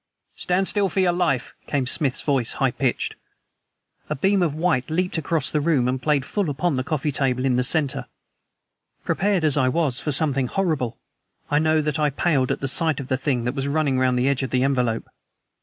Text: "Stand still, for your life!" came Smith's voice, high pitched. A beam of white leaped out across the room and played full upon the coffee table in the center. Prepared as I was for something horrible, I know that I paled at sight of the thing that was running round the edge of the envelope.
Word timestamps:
"Stand 0.35 0.67
still, 0.67 0.89
for 0.89 0.99
your 0.99 1.11
life!" 1.11 1.53
came 1.67 1.85
Smith's 1.85 2.23
voice, 2.23 2.53
high 2.53 2.71
pitched. 2.71 3.13
A 4.09 4.15
beam 4.15 4.41
of 4.41 4.55
white 4.55 4.89
leaped 4.89 5.13
out 5.13 5.17
across 5.19 5.51
the 5.51 5.59
room 5.61 5.87
and 5.87 6.01
played 6.01 6.25
full 6.25 6.49
upon 6.49 6.73
the 6.73 6.83
coffee 6.83 7.11
table 7.11 7.45
in 7.45 7.55
the 7.55 7.63
center. 7.63 8.07
Prepared 9.03 9.43
as 9.43 9.57
I 9.57 9.69
was 9.69 9.99
for 9.99 10.11
something 10.11 10.47
horrible, 10.47 10.97
I 11.51 11.59
know 11.59 11.83
that 11.83 11.99
I 11.99 12.09
paled 12.09 12.51
at 12.51 12.67
sight 12.67 12.99
of 12.99 13.09
the 13.09 13.15
thing 13.17 13.43
that 13.43 13.53
was 13.53 13.67
running 13.67 13.99
round 13.99 14.17
the 14.17 14.27
edge 14.27 14.41
of 14.41 14.49
the 14.49 14.63
envelope. 14.63 15.07